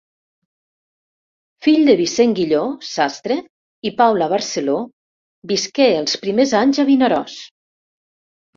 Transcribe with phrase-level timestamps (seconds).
[1.65, 2.61] Fill de Vicent Guilló,
[2.93, 3.37] sastre,
[3.89, 4.81] i Paula Barceló,
[5.55, 7.41] visqué els primers anys a Vinaròs.